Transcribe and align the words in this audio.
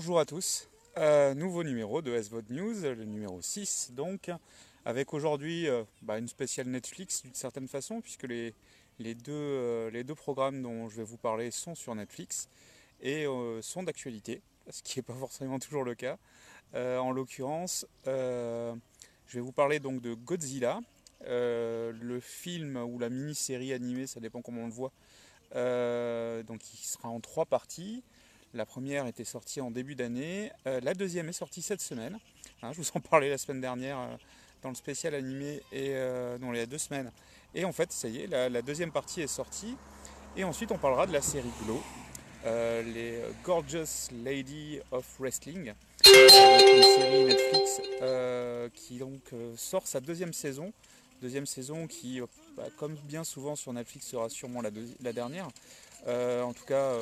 Bonjour 0.00 0.20
à 0.20 0.24
tous, 0.24 0.68
euh, 0.96 1.34
nouveau 1.34 1.64
numéro 1.64 2.02
de 2.02 2.16
SVOD 2.16 2.50
News, 2.50 2.82
le 2.82 3.04
numéro 3.04 3.42
6 3.42 3.90
donc, 3.94 4.30
avec 4.84 5.12
aujourd'hui 5.12 5.66
euh, 5.66 5.82
bah, 6.02 6.18
une 6.18 6.28
spéciale 6.28 6.68
Netflix 6.68 7.24
d'une 7.24 7.34
certaine 7.34 7.66
façon, 7.66 8.00
puisque 8.00 8.22
les, 8.22 8.54
deux, 9.00 9.32
euh, 9.32 9.90
les 9.90 10.04
deux 10.04 10.14
programmes 10.14 10.62
dont 10.62 10.88
je 10.88 10.98
vais 10.98 11.02
vous 11.02 11.16
parler 11.16 11.50
sont 11.50 11.74
sur 11.74 11.96
Netflix 11.96 12.48
et 13.00 13.26
sont 13.60 13.82
d'actualité, 13.82 14.40
ce 14.70 14.84
qui 14.84 15.00
n'est 15.00 15.02
pas 15.02 15.14
forcément 15.14 15.58
toujours 15.58 15.82
le 15.82 15.96
cas. 15.96 16.16
en 16.74 17.10
l'occurrence, 17.10 17.84
je 18.06 18.74
vais 19.32 19.40
vous 19.40 19.50
parler 19.50 19.80
donc 19.80 20.00
de 20.00 20.14
Godzilla, 20.14 20.80
le 21.22 22.20
film 22.20 22.76
ou 22.76 23.00
la 23.00 23.08
mini-série 23.08 23.72
animée, 23.72 24.06
ça 24.06 24.20
dépend 24.20 24.42
comment 24.42 24.62
on 24.62 24.66
le 24.66 24.72
voit, 24.72 24.92
donc 26.44 26.72
il 26.72 26.86
sera 26.86 27.08
en 27.08 27.18
trois 27.18 27.46
parties. 27.46 28.04
La 28.54 28.64
première 28.64 29.06
était 29.06 29.24
sortie 29.24 29.60
en 29.60 29.70
début 29.70 29.94
d'année. 29.94 30.50
Euh, 30.66 30.80
la 30.82 30.94
deuxième 30.94 31.28
est 31.28 31.34
sortie 31.34 31.60
cette 31.60 31.82
semaine. 31.82 32.18
Hein, 32.62 32.72
je 32.72 32.78
vous 32.78 32.90
en 32.94 33.00
parlais 33.00 33.28
la 33.28 33.36
semaine 33.36 33.60
dernière 33.60 33.98
euh, 33.98 34.16
dans 34.62 34.70
le 34.70 34.74
spécial 34.74 35.14
animé 35.14 35.62
et 35.70 35.90
euh, 35.90 36.38
y 36.54 36.58
a 36.58 36.66
deux 36.66 36.78
semaines. 36.78 37.12
Et 37.54 37.66
en 37.66 37.72
fait, 37.72 37.92
ça 37.92 38.08
y 38.08 38.22
est, 38.22 38.26
la, 38.26 38.62
deuxième 38.62 38.90
partie 38.90 39.20
est 39.20 39.26
sortie. 39.26 39.76
Et 40.34 40.44
ensuite, 40.44 40.72
on 40.72 40.78
parlera 40.78 41.06
de 41.06 41.12
la 41.12 41.20
série 41.20 41.50
Glow, 41.64 41.82
les 42.44 43.20
Gorgeous 43.44 44.10
Lady 44.24 44.78
of 44.92 45.04
Wrestling, 45.18 45.72
une 46.06 46.28
série 46.28 47.24
Netflix 47.24 47.80
qui 48.74 48.98
donc 48.98 49.22
sort 49.56 49.86
sa 49.86 50.00
deuxième 50.00 50.32
saison. 50.32 50.72
Deuxième 51.22 51.46
saison 51.46 51.86
qui, 51.86 52.20
bah, 52.56 52.66
comme 52.76 52.94
bien 52.94 53.24
souvent 53.24 53.56
sur 53.56 53.72
Netflix, 53.72 54.06
sera 54.06 54.28
sûrement 54.28 54.60
la, 54.60 54.70
la 55.00 55.12
dernière. 55.12 55.48
en 56.06 56.52
tout 56.52 56.66
cas, 56.66 56.92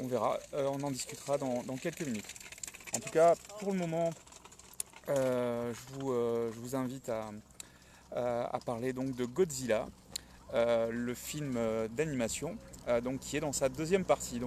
on 0.00 0.06
verra, 0.06 0.38
euh, 0.54 0.68
on 0.72 0.82
en 0.82 0.90
discutera 0.90 1.38
dans, 1.38 1.76
quelques 1.80 2.02
minutes. 2.02 2.34
En 2.96 3.00
tout 3.00 3.10
cas, 3.10 3.34
pour 3.58 3.72
le 3.72 3.78
moment, 3.78 4.10
euh, 5.08 5.72
euh, 6.04 6.50
je, 6.52 6.60
vous, 6.60 6.76
invite 6.76 7.10
à, 7.10 8.58
parler 8.64 8.92
donc 8.92 9.14
de 9.16 9.24
Godzilla, 9.24 9.86
le 10.54 11.14
film 11.14 11.58
d'animation, 11.90 12.56
donc 13.02 13.20
qui 13.20 13.36
est 13.36 13.40
dans 13.40 13.52
sa 13.52 13.68
deuxième 13.68 14.04
partie. 14.04 14.40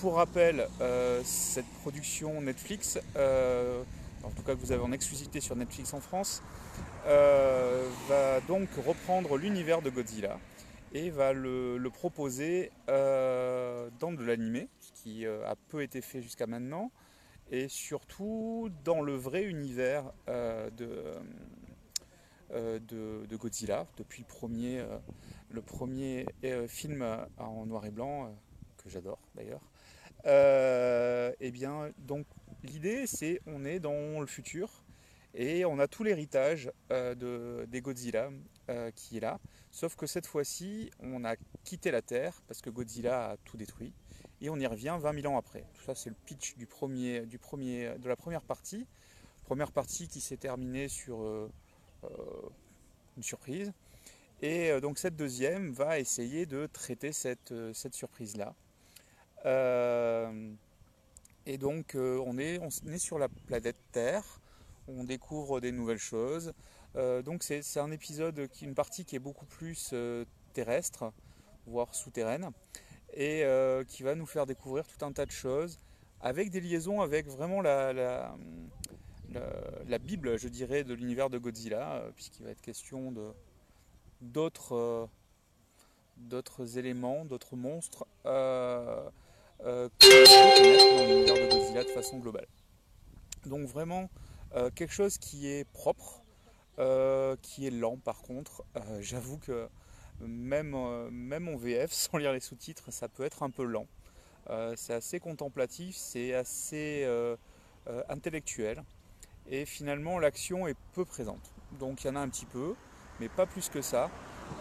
Pour 0.00 0.16
rappel, 0.16 0.68
cette 1.24 1.68
production 1.82 2.40
Netflix, 2.40 2.98
en 3.16 4.30
tout 4.30 4.42
cas 4.42 4.54
que 4.54 4.60
vous 4.60 4.72
avez 4.72 4.82
en 4.82 4.92
exclusivité 4.92 5.40
sur 5.40 5.56
Netflix 5.56 5.94
en 5.94 6.00
France, 6.00 6.42
va 7.04 8.40
donc 8.48 8.68
reprendre 8.84 9.36
l'univers 9.36 9.82
de 9.82 9.90
Godzilla 9.90 10.38
et 10.92 11.10
va 11.10 11.32
le, 11.32 11.88
proposer 11.92 12.70
euh, 12.88 13.90
dans 13.98 14.12
de 14.12 14.24
l'animé, 14.24 14.68
ce 14.80 14.92
qui 14.92 15.26
euh, 15.26 15.44
a 15.48 15.56
peu 15.56 15.82
été 15.82 16.00
fait 16.00 16.22
jusqu'à 16.22 16.46
maintenant, 16.46 16.92
et 17.50 17.68
surtout 17.68 18.70
dans 18.84 19.02
le 19.02 19.14
vrai 19.14 19.42
univers 19.44 20.12
euh, 20.28 20.70
de, 20.70 21.20
Godzilla, 23.36 23.86
depuis 23.96 24.22
le 24.22 24.28
premier, 24.28 24.84
le 25.50 25.62
premier 25.62 26.26
film 26.68 27.04
en 27.38 27.66
noir 27.66 27.84
et 27.86 27.90
blanc, 27.90 28.34
que 28.76 28.88
j'adore 28.90 29.18
d'ailleurs. 29.34 29.62
et 30.24 31.34
eh 31.40 31.50
bien, 31.50 31.90
donc 31.98 32.26
l'idée 32.64 33.06
c'est 33.06 33.40
on 33.46 33.64
est 33.64 33.80
dans 33.80 34.20
le 34.20 34.26
futur 34.26 34.84
et 35.34 35.64
on 35.64 35.78
a 35.78 35.88
tout 35.88 36.04
l'héritage 36.04 36.70
de, 36.90 37.66
des 37.68 37.80
Godzilla 37.80 38.30
qui 38.94 39.16
est 39.16 39.20
là. 39.20 39.38
Sauf 39.70 39.96
que 39.96 40.06
cette 40.06 40.26
fois-ci, 40.26 40.90
on 41.00 41.24
a 41.24 41.36
quitté 41.64 41.90
la 41.90 42.02
Terre 42.02 42.40
parce 42.46 42.60
que 42.60 42.70
Godzilla 42.70 43.30
a 43.30 43.36
tout 43.38 43.56
détruit 43.56 43.92
et 44.40 44.50
on 44.50 44.56
y 44.56 44.66
revient 44.66 44.96
20 45.00 45.20
000 45.20 45.32
ans 45.32 45.38
après. 45.38 45.64
Tout 45.74 45.82
ça, 45.82 45.94
c'est 45.94 46.10
le 46.10 46.16
pitch 46.26 46.56
du 46.56 46.66
premier, 46.66 47.26
du 47.26 47.38
premier, 47.38 47.98
de 47.98 48.08
la 48.08 48.16
première 48.16 48.42
partie. 48.42 48.86
Première 49.44 49.72
partie 49.72 50.08
qui 50.08 50.20
s'est 50.20 50.36
terminée 50.36 50.88
sur 50.88 51.22
euh, 51.22 51.50
euh, 52.04 52.08
une 53.16 53.22
surprise. 53.22 53.72
Et 54.40 54.70
euh, 54.70 54.80
donc 54.80 54.98
cette 54.98 55.16
deuxième 55.16 55.72
va 55.72 55.98
essayer 55.98 56.46
de 56.46 56.66
traiter 56.66 57.12
cette, 57.12 57.54
cette 57.72 57.94
surprise-là. 57.94 58.54
et 61.46 61.58
donc 61.58 61.92
on, 61.94 62.38
est, 62.38 62.58
on 62.58 62.68
est 62.92 62.98
sur 62.98 63.18
la 63.18 63.28
planète 63.28 63.78
Terre, 63.92 64.40
on 64.86 65.04
découvre 65.04 65.60
des 65.60 65.72
nouvelles 65.72 65.98
choses, 65.98 66.48
euh, 66.48 66.52
donc 67.22 67.42
c'est 67.42 67.78
un 67.78 67.90
épisode, 67.90 68.48
qui, 68.48 68.64
une 68.64 68.74
partie 68.74 69.04
qui 69.04 69.16
est 69.16 69.20
beaucoup 69.20 69.46
plus 69.46 69.90
euh, 69.92 70.24
terrestre, 70.52 71.12
voire 71.66 71.94
souterraine, 71.94 72.50
et 73.14 73.44
euh, 73.44 73.84
qui 73.84 74.02
va 74.02 74.14
nous 74.14 74.26
faire 74.26 74.46
découvrir 74.46 74.86
tout 74.86 75.04
un 75.04 75.12
tas 75.12 75.26
de 75.26 75.30
choses, 75.30 75.78
avec 76.20 76.50
des 76.50 76.60
liaisons 76.60 77.00
avec 77.00 77.28
vraiment 77.28 77.60
la, 77.60 77.92
la, 77.92 79.98
Bible, 79.98 80.38
je 80.38 80.48
dirais, 80.48 80.84
de 80.84 80.94
l'univers 80.94 81.30
de 81.30 81.38
Godzilla, 81.38 82.02
puisqu'il 82.16 82.44
va 82.44 82.50
être 82.50 82.60
question 82.60 83.14
d'autres 84.20 85.08
d'autres 86.16 86.78
éléments, 86.78 87.24
d'autres 87.24 87.54
monstres 87.54 88.04
euh, 88.26 89.08
euh, 89.64 89.88
dans 90.00 91.06
l'univers 91.06 91.36
de 91.36 91.50
Godzilla 91.50 91.84
de 91.84 91.90
façon 91.90 92.18
globale. 92.18 92.48
Donc 93.46 93.68
vraiment 93.68 94.10
quelque 94.74 94.92
chose 94.92 95.18
qui 95.18 95.46
est 95.46 95.64
propre, 95.70 96.22
euh, 96.78 97.34
qui 97.42 97.66
est 97.66 97.70
lent 97.70 97.96
par 97.96 98.22
contre. 98.22 98.62
Euh, 98.76 98.98
j'avoue 99.00 99.38
que 99.38 99.68
même, 100.20 100.74
euh, 100.76 101.10
même 101.10 101.48
en 101.48 101.56
VF, 101.56 101.90
sans 101.92 102.18
lire 102.18 102.32
les 102.32 102.40
sous-titres, 102.40 102.92
ça 102.92 103.08
peut 103.08 103.24
être 103.24 103.42
un 103.42 103.50
peu 103.50 103.64
lent. 103.64 103.86
c'est 104.76 104.94
assez 104.94 105.20
contemplatif, 105.20 105.96
c'est 105.96 106.34
assez 106.34 107.06
intellectuel. 108.08 108.82
Et 109.50 109.64
finalement, 109.64 110.18
l'action 110.18 110.66
est 110.66 110.76
peu 110.94 111.04
présente. 111.04 111.52
Donc 111.78 112.04
il 112.04 112.08
y 112.08 112.10
en 112.10 112.16
a 112.16 112.20
un 112.20 112.28
petit 112.28 112.46
peu, 112.46 112.74
mais 113.20 113.28
pas 113.28 113.46
plus 113.46 113.68
que 113.68 113.82
ça. 113.82 114.10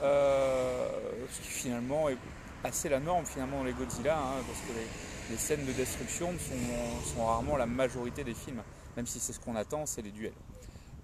ce 0.01 1.41
qui 1.41 1.49
finalement 1.49 2.09
est 2.09 2.17
assez 2.63 2.89
la 2.89 2.99
norme 2.99 3.25
finalement 3.25 3.59
dans 3.59 3.63
les 3.63 3.73
Godzilla, 3.73 4.17
hein, 4.17 4.44
parce 4.47 4.59
que 4.61 4.73
les, 5.29 5.38
scènes 5.38 5.66
de 5.66 5.72
destruction 5.73 6.31
sont, 6.39 7.16
sont, 7.16 7.25
rarement 7.25 7.57
la 7.57 7.66
majorité 7.66 8.23
des 8.23 8.34
films, 8.34 8.63
même 8.95 9.05
si 9.05 9.19
c'est 9.19 9.34
ce 9.34 9.39
qu'on 9.39 9.55
attend, 9.55 9.85
c'est 9.85 10.01
les 10.01 10.11
duels. 10.11 10.34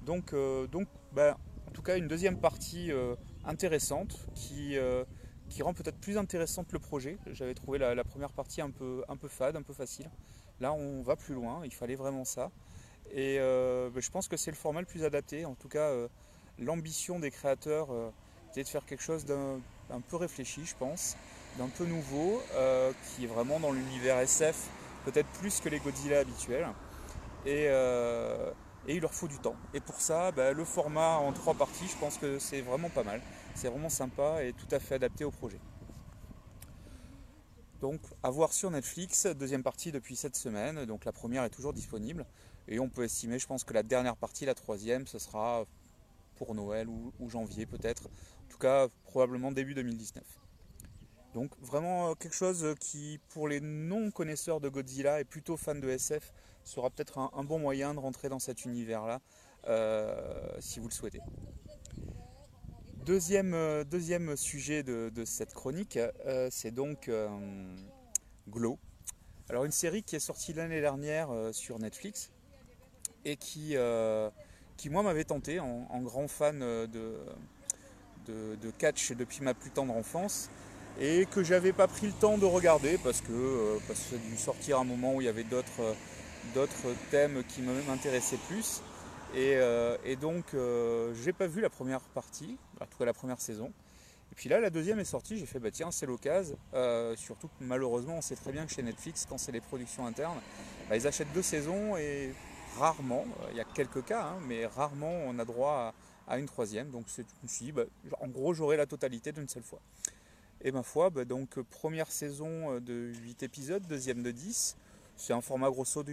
Donc, 0.05 0.33
donc 0.71 0.87
ben, 1.13 1.35
en 1.67 1.71
tout 1.71 1.81
cas 1.81 1.97
une 1.97 2.07
deuxième 2.07 2.37
partie 2.39 2.91
euh, 2.91 3.15
intéressante 3.45 4.27
qui, 4.35 4.77
euh, 4.77 5.03
qui 5.49 5.63
rend 5.63 5.73
peut-être 5.73 5.97
plus 5.97 6.19
intéressante 6.19 6.71
le 6.71 6.77
projet. 6.77 7.17
J'avais 7.31 7.55
trouvé 7.55 7.79
la, 7.79 8.03
première 8.03 8.31
partie 8.31 8.61
un 8.61 8.69
peu, 8.69 9.03
un 9.09 9.17
peu 9.17 9.27
fade, 9.27 9.55
un 9.55 9.63
peu 9.63 9.73
facile. 9.73 10.07
Là 10.59 10.71
on 10.71 11.01
va 11.01 11.15
plus 11.15 11.33
loin, 11.33 11.61
il 11.65 11.73
fallait 11.73 11.95
vraiment 11.95 12.25
ça. 12.25 12.51
Et 13.11 13.37
euh, 13.39 13.89
ben, 13.89 14.03
je 14.03 14.11
pense 14.11 14.27
que 14.27 14.37
c'est 14.37 14.51
le 14.51 14.55
format 14.55 14.81
le 14.81 14.85
plus 14.85 15.03
adapté. 15.03 15.45
En 15.45 15.55
tout 15.55 15.67
cas, 15.67 15.91
l'ambition 16.59 17.19
des 17.19 17.31
créateurs 17.31 17.89
était 18.51 18.61
de 18.61 18.67
faire 18.67 18.85
quelque 18.85 19.03
chose 19.03 19.25
d'un 19.25 20.01
peu 20.09 20.17
réfléchi, 20.17 20.65
je 20.65 20.75
pense, 20.75 21.17
d'un 21.57 21.69
peu 21.69 21.85
nouveau, 21.85 22.39
qui 23.15 23.23
est 23.23 23.27
vraiment 23.27 23.59
dans 23.59 23.71
l'univers 23.71 24.19
SF, 24.19 24.69
peut-être 25.05 25.29
plus 25.39 25.59
que 25.59 25.69
les 25.69 25.79
Godzilla 25.79 26.19
habituels. 26.19 26.67
Et, 27.47 27.67
et 28.87 28.95
il 28.95 29.01
leur 29.01 29.13
faut 29.13 29.27
du 29.27 29.39
temps. 29.39 29.55
Et 29.73 29.79
pour 29.79 30.01
ça, 30.01 30.31
bah, 30.31 30.53
le 30.53 30.65
format 30.65 31.17
en 31.17 31.31
trois 31.31 31.53
parties, 31.53 31.87
je 31.87 31.97
pense 31.97 32.17
que 32.17 32.39
c'est 32.39 32.61
vraiment 32.61 32.89
pas 32.89 33.03
mal. 33.03 33.21
C'est 33.55 33.69
vraiment 33.69 33.89
sympa 33.89 34.43
et 34.43 34.53
tout 34.53 34.67
à 34.71 34.79
fait 34.79 34.95
adapté 34.95 35.23
au 35.23 35.31
projet. 35.31 35.59
Donc 37.81 37.99
à 38.23 38.29
voir 38.29 38.53
sur 38.53 38.71
Netflix, 38.71 39.25
deuxième 39.25 39.63
partie 39.63 39.91
depuis 39.91 40.15
cette 40.15 40.37
semaine, 40.37 40.85
donc 40.85 41.03
la 41.05 41.11
première 41.11 41.43
est 41.43 41.49
toujours 41.49 41.73
disponible. 41.73 42.25
Et 42.67 42.79
on 42.79 42.87
peut 42.87 43.03
estimer, 43.03 43.39
je 43.39 43.47
pense 43.47 43.63
que 43.65 43.73
la 43.73 43.83
dernière 43.83 44.15
partie, 44.15 44.45
la 44.45 44.55
troisième, 44.55 45.05
ce 45.05 45.19
sera 45.19 45.65
pour 46.35 46.55
Noël 46.55 46.87
ou, 46.87 47.29
janvier 47.29 47.65
peut-être. 47.65 48.05
En 48.05 48.49
tout 48.49 48.57
cas, 48.57 48.87
probablement 49.03 49.51
début 49.51 49.73
2019. 49.73 50.23
Donc 51.33 51.51
vraiment 51.59 52.11
euh, 52.11 52.13
quelque 52.13 52.35
chose 52.35 52.75
qui, 52.79 53.19
pour 53.29 53.47
les 53.47 53.59
non-connaisseurs 53.59 54.61
de 54.61 54.69
Godzilla 54.69 55.19
et 55.19 55.25
plutôt 55.25 55.57
fans 55.57 55.75
de 55.75 55.89
SF, 55.89 56.31
sera 56.63 56.89
peut-être 56.89 57.17
un, 57.17 57.43
bon 57.43 57.59
moyen 57.59 57.93
de 57.93 57.99
rentrer 57.99 58.29
dans 58.29 58.39
cet 58.39 58.65
univers-là, 58.65 59.21
euh, 59.67 60.49
si 60.59 60.79
vous 60.79 60.87
le 60.87 60.93
souhaitez. 60.93 61.19
Deuxième, 63.05 63.53
euh, 63.53 63.83
deuxième 63.83 64.37
sujet 64.37 64.83
de, 64.83 65.11
cette 65.25 65.53
chronique, 65.53 65.99
c'est 66.49 66.71
donc 66.71 67.09
Glow. 68.49 68.79
Alors 69.49 69.65
une 69.65 69.71
série 69.71 70.03
qui 70.03 70.15
est 70.15 70.19
sortie 70.19 70.53
l'année 70.53 70.81
dernière 70.81 71.29
sur 71.51 71.79
Netflix 71.79 72.31
et 73.25 73.35
qui, 73.35 73.75
qui 74.77 74.89
moi 74.89 75.03
m'avait 75.03 75.25
tenté 75.25 75.59
en, 75.59 76.01
grand 76.01 76.27
fan 76.27 76.59
de, 76.59 76.87
de, 78.25 78.55
de, 78.55 78.71
catch 78.71 79.11
depuis 79.11 79.41
ma 79.41 79.53
plus 79.53 79.69
tendre 79.69 79.93
enfance 79.93 80.49
et 80.99 81.25
que 81.25 81.43
j'avais 81.43 81.73
pas 81.73 81.87
pris 81.87 82.07
le 82.07 82.13
temps 82.13 82.37
de 82.37 82.45
regarder 82.45 82.97
parce 83.03 83.21
que, 83.21 83.31
euh, 83.31 83.77
parce 83.87 83.99
que 83.99 84.09
ça 84.11 84.15
a 84.15 84.19
dû 84.19 84.37
sortir 84.37 84.79
un 84.79 84.83
moment 84.83 85.15
où 85.15 85.21
il 85.21 85.25
y 85.25 85.29
avait 85.29 85.43
d'autres, 85.43 85.81
euh, 85.81 85.93
d'autres 86.53 86.93
thèmes 87.11 87.43
qui 87.47 87.61
m'intéressaient 87.61 88.39
plus. 88.47 88.81
Et, 89.35 89.55
euh, 89.55 89.97
et 90.05 90.15
donc 90.15 90.55
j'ai 91.23 91.33
pas 91.33 91.47
vu 91.47 91.61
la 91.61 91.69
première 91.69 92.01
partie, 92.01 92.57
en 92.79 92.85
tout 92.85 92.97
cas 92.97 93.05
la 93.05 93.13
première 93.13 93.41
saison. 93.41 93.71
Et 94.31 94.35
puis 94.35 94.49
là, 94.49 94.59
la 94.59 94.71
deuxième 94.71 94.99
est 94.99 95.05
sortie, 95.05 95.37
j'ai 95.37 95.45
fait 95.45 95.59
bah 95.59 95.69
tiens, 95.71 95.91
c'est 95.91 96.07
l'occasion. 96.07 96.57
surtout 97.15 97.47
que 97.47 97.63
malheureusement, 97.63 98.17
on 98.17 98.21
sait 98.21 98.35
très 98.35 98.51
bien 98.51 98.65
que 98.65 98.71
chez 98.71 98.81
Netflix, 98.81 99.25
quand 99.29 99.37
c'est 99.37 99.51
les 99.51 99.61
productions 99.61 100.07
internes, 100.07 100.39
bah, 100.89 100.97
ils 100.97 101.05
achètent 101.05 101.31
deux 101.33 101.43
saisons 101.43 101.97
et 101.97 102.33
rarement, 102.79 103.25
il 103.51 103.57
y 103.57 103.61
a 103.61 103.63
quelques 103.63 104.03
cas, 104.05 104.23
hein, 104.23 104.39
mais 104.47 104.65
rarement 104.65 105.13
on 105.27 105.37
a 105.37 105.45
droit 105.45 105.93
à, 106.27 106.39
une 106.39 106.47
troisième. 106.47 106.89
Donc 106.89 107.05
je 107.15 107.21
me 107.43 107.47
suis 107.47 107.65
dit, 107.65 107.73
en 108.19 108.27
gros, 108.27 108.53
j'aurai 108.53 108.77
la 108.77 108.85
totalité 108.85 109.31
d'une 109.31 109.47
seule 109.47 109.63
fois. 109.63 109.81
Et 110.61 110.71
ma 110.71 110.81
foi, 110.81 111.09
bah, 111.09 111.25
donc 111.25 111.59
première 111.61 112.11
saison 112.11 112.79
de 112.79 113.11
8 113.23 113.43
épisodes, 113.43 113.85
deuxième 113.87 114.23
de 114.23 114.31
10. 114.31 114.77
C'est 115.17 115.33
un 115.33 115.41
format 115.41 115.69
grosso, 115.69 116.03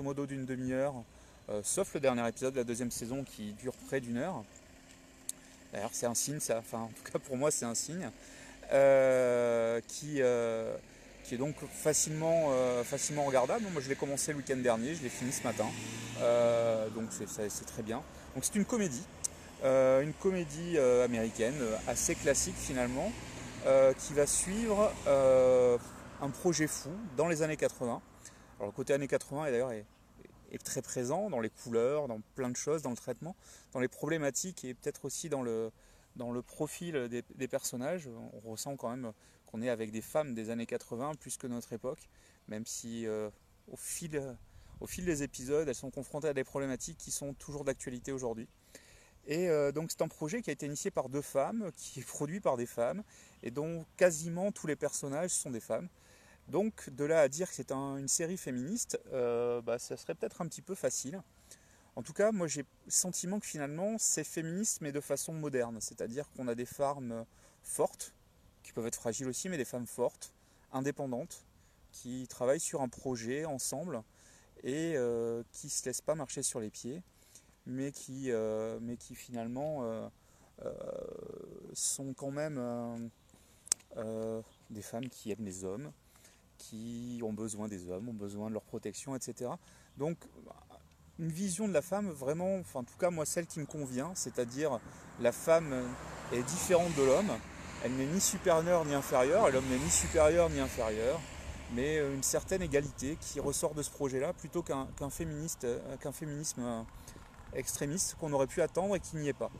modo 0.00 0.26
d'une 0.26 0.44
demi-heure, 0.44 0.94
euh, 1.48 1.60
sauf 1.64 1.94
le 1.94 2.00
dernier 2.00 2.26
épisode 2.28 2.54
de 2.54 2.58
la 2.58 2.64
deuxième 2.64 2.90
saison 2.90 3.24
qui 3.24 3.52
dure 3.52 3.72
près 3.86 4.00
d'une 4.00 4.18
heure. 4.18 4.44
D'ailleurs, 5.72 5.90
c'est 5.92 6.06
un 6.06 6.14
signe, 6.14 6.38
enfin, 6.50 6.78
en 6.78 6.88
tout 6.88 7.12
cas 7.12 7.18
pour 7.18 7.36
moi, 7.36 7.50
c'est 7.50 7.64
un 7.64 7.74
signe. 7.74 8.10
Euh, 8.72 9.80
qui, 9.88 10.18
euh, 10.20 10.76
qui 11.24 11.34
est 11.34 11.38
donc 11.38 11.56
facilement, 11.72 12.50
facilement 12.84 13.24
regardable. 13.24 13.64
Moi, 13.72 13.82
je 13.82 13.88
l'ai 13.88 13.96
commencé 13.96 14.32
le 14.32 14.38
week-end 14.38 14.56
dernier, 14.56 14.94
je 14.94 15.02
l'ai 15.02 15.08
fini 15.08 15.32
ce 15.32 15.42
matin. 15.42 15.66
donc, 16.94 17.08
c'est 17.10 17.66
très 17.66 17.82
bien. 17.82 18.02
Donc, 18.34 18.44
c'est 18.44 18.56
une 18.56 18.64
comédie. 18.64 19.04
une 19.64 20.12
comédie 20.20 20.78
américaine 20.78 21.60
assez 21.86 22.14
classique 22.14 22.56
finalement, 22.56 23.12
qui 23.98 24.12
va 24.12 24.26
suivre 24.26 24.92
un 25.06 26.30
projet 26.30 26.66
fou 26.66 26.90
dans 27.16 27.28
les 27.28 27.42
années 27.42 27.56
80 27.56 28.02
le 28.66 28.72
côté 28.72 28.92
années 28.92 29.08
80 29.08 29.46
est 29.46 29.52
d'ailleurs 29.52 29.72
très 30.58 30.82
présent 30.82 31.30
dans 31.30 31.40
les 31.40 31.50
couleurs, 31.50 32.08
dans 32.08 32.20
plein 32.34 32.50
de 32.50 32.56
choses, 32.56 32.82
dans 32.82 32.90
le 32.90 32.96
traitement, 32.96 33.36
dans 33.72 33.80
les 33.80 33.88
problématiques 33.88 34.64
et 34.64 34.74
peut-être 34.74 35.04
aussi 35.04 35.28
dans 35.28 35.42
le, 35.42 35.70
profil 36.42 37.08
des, 37.08 37.48
personnages. 37.48 38.08
On 38.32 38.50
ressent 38.50 38.76
quand 38.76 38.90
même 38.90 39.12
qu'on 39.46 39.62
est 39.62 39.68
avec 39.68 39.90
des 39.90 40.02
femmes 40.02 40.34
des 40.34 40.50
années 40.50 40.66
80 40.66 41.14
plus 41.14 41.36
que 41.36 41.46
notre 41.46 41.72
époque, 41.72 42.08
même 42.48 42.66
si 42.66 43.06
euh, 43.06 43.30
au, 43.70 43.76
fil, 43.76 44.20
au 44.80 44.86
fil 44.86 45.04
des 45.04 45.22
épisodes, 45.22 45.68
elles 45.68 45.74
sont 45.74 45.90
confrontées 45.90 46.28
à 46.28 46.34
des 46.34 46.44
problématiques 46.44 46.98
qui 46.98 47.10
sont 47.10 47.34
toujours 47.34 47.64
d'actualité 47.64 48.12
aujourd'hui. 48.12 48.48
Et 49.26 49.48
euh, 49.48 49.70
donc 49.70 49.90
c'est 49.90 50.02
un 50.02 50.08
projet 50.08 50.42
qui 50.42 50.50
a 50.50 50.52
été 50.52 50.66
initié 50.66 50.90
par 50.90 51.08
deux 51.08 51.22
femmes, 51.22 51.70
qui 51.76 52.00
est 52.00 52.06
produit 52.06 52.40
par 52.40 52.56
des 52.56 52.66
femmes, 52.66 53.02
et 53.42 53.50
dont 53.50 53.84
quasiment 53.96 54.50
tous 54.50 54.66
les 54.66 54.76
personnages 54.76 55.30
sont 55.30 55.50
des 55.50 55.60
femmes. 55.60 55.88
Donc 56.50 56.90
de 56.90 57.04
là 57.04 57.20
à 57.20 57.28
dire 57.28 57.48
que 57.48 57.54
c'est 57.54 57.70
une 57.70 58.08
série 58.08 58.36
féministe, 58.36 59.00
euh, 59.12 59.62
bah, 59.62 59.78
ça 59.78 59.96
serait 59.96 60.16
peut-être 60.16 60.42
un 60.42 60.48
petit 60.48 60.62
peu 60.62 60.74
facile. 60.74 61.22
En 61.94 62.02
tout 62.02 62.12
cas, 62.12 62.32
moi 62.32 62.48
j'ai 62.48 62.62
le 62.62 62.90
sentiment 62.90 63.38
que 63.38 63.46
finalement 63.46 63.98
c'est 63.98 64.24
féministe 64.24 64.80
mais 64.80 64.90
de 64.90 65.00
façon 65.00 65.32
moderne, 65.32 65.78
c'est-à-dire 65.80 66.28
qu'on 66.32 66.48
a 66.48 66.56
des 66.56 66.66
femmes 66.66 67.24
fortes, 67.62 68.12
qui 68.64 68.72
peuvent 68.72 68.86
être 68.86 68.96
fragiles 68.96 69.28
aussi, 69.28 69.48
mais 69.48 69.58
des 69.58 69.64
femmes 69.64 69.86
fortes, 69.86 70.34
indépendantes, 70.72 71.46
qui 71.92 72.26
travaillent 72.26 72.58
sur 72.58 72.82
un 72.82 72.88
projet 72.88 73.44
ensemble 73.44 74.02
et 74.64 74.94
euh, 74.96 75.44
qui 75.52 75.68
ne 75.68 75.70
se 75.70 75.84
laissent 75.84 76.00
pas 76.00 76.16
marcher 76.16 76.42
sur 76.42 76.58
les 76.58 76.70
pieds, 76.70 77.00
mais 77.64 77.92
qui, 77.92 78.32
euh, 78.32 78.80
mais 78.82 78.96
qui 78.96 79.14
finalement 79.14 80.10
sont 81.74 82.12
quand 82.12 82.32
même 82.32 83.10
des 84.70 84.82
femmes 84.82 85.08
qui 85.08 85.30
aiment 85.30 85.44
les 85.44 85.64
hommes, 85.64 85.92
qui 86.60 87.20
ont 87.24 87.32
besoin 87.32 87.68
des 87.68 87.88
hommes, 87.88 88.08
ont 88.10 88.14
besoin 88.14 88.48
de 88.48 88.54
leur 88.54 88.62
protection, 88.62 89.16
etc. 89.16 89.50
Donc 89.96 90.16
une 91.18 91.32
vision 91.32 91.66
de 91.66 91.72
la 91.72 91.82
femme 91.82 92.10
vraiment, 92.10 92.56
enfin 92.58 92.80
en 92.80 92.84
tout 92.84 92.96
cas 92.98 93.10
moi 93.10 93.24
celle 93.24 93.46
qui 93.46 93.60
me 93.60 93.66
convient, 93.66 94.12
c'est-à-dire 94.14 94.78
la 95.20 95.32
femme 95.32 95.72
est 96.32 96.42
différente 96.42 96.94
de 96.96 97.02
l'homme, 97.02 97.32
elle 97.84 97.92
n'est 97.92 98.06
ni 98.06 98.20
supérieure 98.20 98.84
ni 98.84 98.94
inférieure, 98.94 99.50
l'homme 99.50 99.66
n'est 99.70 99.78
ni 99.78 99.90
supérieur 99.90 100.50
ni 100.50 100.60
inférieur, 100.60 101.20
mais 101.74 101.98
une 101.98 102.22
certaine 102.22 102.62
égalité 102.62 103.16
qui 103.20 103.40
ressort 103.40 103.74
de 103.74 103.82
ce 103.82 103.90
projet-là 103.90 104.32
plutôt 104.34 104.62
qu'un 104.62 105.10
féministe, 105.10 105.66
qu'un 106.00 106.12
féminisme 106.12 106.84
extrémiste 107.54 108.16
qu'on 108.20 108.32
aurait 108.32 108.46
pu 108.46 108.62
attendre 108.62 108.96
et 108.96 109.00
qui 109.00 109.16
n'y 109.16 109.28
est 109.28 109.32
pas. 109.32 109.50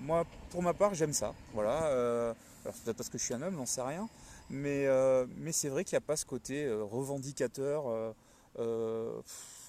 Moi, 0.00 0.24
pour 0.50 0.62
ma 0.62 0.74
part, 0.74 0.94
j'aime 0.94 1.12
ça. 1.12 1.34
Voilà. 1.54 1.86
Euh, 1.86 2.32
alors 2.64 2.74
peut-être 2.76 2.96
parce 2.96 3.08
que 3.08 3.18
je 3.18 3.24
suis 3.24 3.34
un 3.34 3.42
homme, 3.42 3.56
j'en 3.56 3.66
sais 3.66 3.82
rien. 3.82 4.08
Euh, 4.50 5.26
mais, 5.36 5.52
c'est 5.52 5.68
vrai 5.68 5.84
qu'il 5.84 5.94
n'y 5.96 6.04
a 6.04 6.06
pas 6.06 6.16
ce 6.16 6.24
côté 6.24 6.64
euh, 6.64 6.82
revendicateur, 6.82 8.14
euh, 8.58 9.22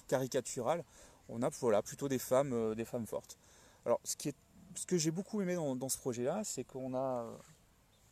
caricatural. 0.08 0.84
On 1.28 1.42
a 1.42 1.48
voilà, 1.48 1.82
plutôt 1.82 2.08
des 2.08 2.18
femmes, 2.18 2.74
des 2.74 2.84
femmes 2.84 3.06
fortes. 3.06 3.38
Alors, 3.86 4.00
ce, 4.04 4.16
qui 4.16 4.30
est, 4.30 4.36
ce 4.74 4.86
que 4.86 4.98
j'ai 4.98 5.10
beaucoup 5.10 5.40
aimé 5.42 5.54
dans, 5.54 5.88
ce 5.88 5.98
projet-là, 5.98 6.42
c'est 6.44 6.64
qu'on 6.64 6.94
a, 6.94 7.26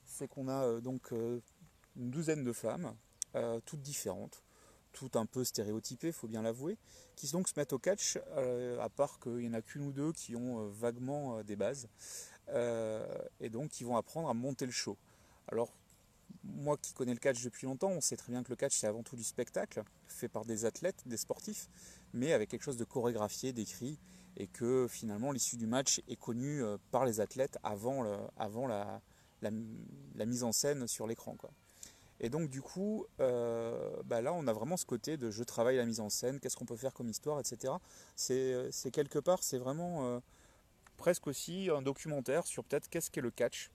c'est 0.06 0.29
qu'on 0.29 0.49
a 0.49 0.81
donc 0.81 1.11
une 1.11 2.11
douzaine 2.11 2.44
de 2.44 2.53
femmes, 2.53 2.94
toutes 3.64 3.82
différentes, 3.82 4.44
toutes 4.93 5.17
un 5.17 5.26
peu 5.26 5.43
stéréotypées, 5.43 6.12
faut 6.12 6.29
bien 6.29 6.43
l'avouer, 6.43 6.79
qui 7.17 7.29
donc 7.32 7.49
se 7.49 7.55
mettent 7.56 7.73
au 7.73 7.81
catch, 7.81 8.19
à 8.81 8.88
part 8.88 9.19
qu'il 9.19 9.38
n'y 9.38 9.49
en 9.49 9.55
a 9.55 9.62
qu'une 9.62 9.82
ou 9.82 9.93
deux 9.93 10.12
qui 10.12 10.37
ont 10.37 10.69
vaguement 10.69 11.43
des 11.43 11.56
bases, 11.56 11.88
et 12.55 13.50
donc 13.50 13.71
qui 13.71 13.82
vont 13.82 13.97
apprendre 13.97 14.29
à 14.29 14.35
monter 14.35 14.64
le 14.64 14.73
show. 14.73 14.97
Alors 15.49 15.73
moi 16.44 16.76
qui 16.76 16.93
connais 16.93 17.12
le 17.12 17.19
catch 17.19 17.43
depuis 17.43 17.67
longtemps, 17.67 17.90
on 17.90 18.00
sait 18.00 18.17
très 18.17 18.32
bien 18.32 18.43
que 18.43 18.50
le 18.50 18.56
catch 18.56 18.76
c'est 18.76 18.87
avant 18.87 19.02
tout 19.02 19.17
du 19.17 19.25
spectacle, 19.25 19.82
fait 20.06 20.29
par 20.29 20.44
des 20.44 20.64
athlètes, 20.64 21.02
des 21.06 21.17
sportifs, 21.17 21.69
mais 22.12 22.32
avec 22.32 22.49
quelque 22.49 22.62
chose 22.62 22.76
de 22.76 22.85
chorégraphié, 22.85 23.52
d'écrit, 23.52 23.99
et 24.37 24.46
que 24.46 24.87
finalement 24.88 25.32
l'issue 25.32 25.56
du 25.56 25.67
match 25.67 26.00
est 26.08 26.17
connue 26.17 26.62
euh, 26.62 26.76
par 26.90 27.05
les 27.05 27.20
athlètes 27.20 27.58
avant, 27.62 28.05
avant 28.37 28.67
la, 28.67 29.00
la, 29.43 30.26
mise 30.26 30.44
en 30.44 30.52
scène 30.52 30.87
sur 30.87 31.06
l'écran. 31.06 31.37
Et 32.20 32.31
donc 32.31 32.50
du 32.50 32.62
coup, 32.62 33.06
euh, 33.20 33.90
bah 34.05 34.20
là 34.20 34.32
on 34.32 34.46
a 34.46 34.52
vraiment 34.52 34.76
ce 34.76 34.87
côté 34.87 35.17
de 35.17 35.31
je 35.31 35.44
travaille 35.44 35.76
la 35.76 35.87
mise 35.87 36.00
en 36.00 36.11
scène, 36.11 36.40
qu'est-ce 36.40 36.56
qu'on 36.56 36.67
peut 36.67 36.76
faire 36.76 36.94
comme 36.94 37.08
histoire, 37.08 37.38
etc. 37.38 37.75
C'est 38.17 38.90
quelque 38.93 39.19
part, 39.19 39.43
c'est 39.43 39.58
vraiment 39.58 40.05
euh, 40.06 40.20
presque 40.96 41.26
aussi 41.29 41.68
un 41.71 41.83
documentaire 41.83 42.47
sur 42.47 42.64
peut-être 42.64 42.88
qu'est-ce 42.88 43.11
qu'est 43.11 43.21
le 43.21 43.30
catch, 43.30 43.71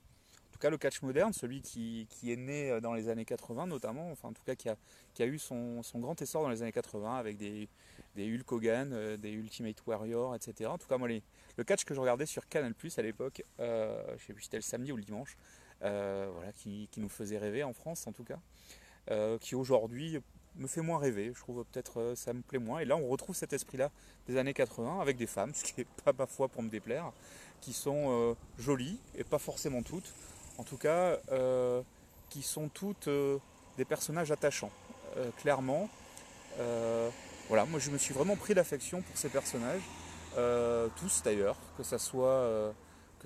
tout 0.54 0.60
cas 0.60 0.70
le 0.70 0.78
catch 0.78 1.02
moderne, 1.02 1.32
celui 1.32 1.60
qui, 1.62 2.06
est 2.22 2.36
né 2.36 2.70
euh, 2.70 2.80
dans 2.80 2.94
les 2.94 3.08
années 3.08 3.24
80 3.24 3.66
notamment, 3.66 4.12
enfin 4.12 4.28
en 4.28 4.32
tout 4.32 4.44
cas 4.44 4.54
qui 4.54 4.68
a, 4.68 5.26
eu 5.26 5.38
son, 5.38 5.82
grand 5.96 6.20
essor 6.22 6.44
dans 6.44 6.48
les 6.48 6.62
années 6.62 6.70
80 6.70 7.16
avec 7.16 7.36
des, 7.36 7.68
des 8.14 8.32
Hulk 8.32 8.52
Hogan, 8.52 8.92
euh, 8.92 9.16
des 9.16 9.32
Ultimate 9.32 9.84
Warrior, 9.84 10.36
etc. 10.36 10.70
En 10.70 10.78
tout 10.78 10.86
cas 10.86 10.96
moi 10.96 11.08
le 11.08 11.64
catch 11.64 11.84
que 11.84 11.92
je 11.92 11.98
regardais 11.98 12.26
sur 12.26 12.46
Canal 12.48 12.72
Plus 12.72 12.96
à 13.00 13.02
l'époque, 13.02 13.42
euh, 13.58 14.00
je 14.16 14.26
sais 14.26 14.32
plus 14.32 14.42
si 14.42 14.46
c'était 14.46 14.58
le 14.58 14.62
samedi 14.62 14.92
ou 14.92 14.96
le 14.96 15.02
dimanche, 15.02 15.36
voilà, 15.80 16.52
qui, 16.54 16.88
nous 16.98 17.08
faisait 17.08 17.38
rêver 17.38 17.64
en 17.64 17.72
France 17.72 18.06
en 18.06 18.12
tout 18.12 18.24
cas, 18.24 18.38
qui 19.40 19.56
aujourd'hui 19.56 20.20
me 20.54 20.68
fait 20.68 20.82
moins 20.82 20.98
rêver, 20.98 21.32
je 21.34 21.40
trouve 21.40 21.64
peut-être 21.64 22.12
ça 22.14 22.32
me 22.32 22.42
plaît 22.42 22.60
moins. 22.60 22.78
Et 22.78 22.84
là 22.84 22.96
on 22.96 23.08
retrouve 23.08 23.34
cet 23.34 23.52
esprit-là 23.52 23.90
des 24.28 24.36
années 24.36 24.54
80 24.54 25.00
avec 25.00 25.16
des 25.16 25.26
femmes, 25.26 25.52
ce 25.54 25.64
qui 25.64 25.74
n'est 25.78 25.86
pas 26.04 26.12
ma 26.16 26.26
foi 26.26 26.46
pour 26.46 26.62
me 26.62 26.68
déplaire, 26.70 27.10
qui 27.60 27.72
sont 27.72 28.36
jolies 28.56 29.00
et 29.16 29.24
pas 29.24 29.38
forcément 29.40 29.82
toutes 29.82 30.12
en 30.58 30.64
tout 30.64 30.76
cas, 30.76 31.18
euh, 31.30 31.82
qui 32.30 32.42
sont 32.42 32.68
toutes 32.68 33.08
euh, 33.08 33.38
des 33.76 33.84
personnages 33.84 34.30
attachants, 34.30 34.70
euh, 35.16 35.30
clairement. 35.38 35.88
voilà, 37.48 37.66
moi 37.66 37.78
je 37.78 37.90
me 37.90 37.98
suis 37.98 38.14
vraiment 38.14 38.36
pris 38.36 38.54
d'affection 38.54 39.02
pour 39.02 39.16
ces 39.16 39.28
personnages, 39.28 39.82
tous 40.96 41.22
d'ailleurs, 41.22 41.56
que 41.76 41.82
ce 41.82 41.98
soit, 41.98 42.72